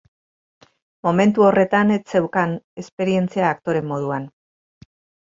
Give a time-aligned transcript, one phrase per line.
[1.07, 4.25] Momentu horretan ez zeukan esperientzia aktore moduan.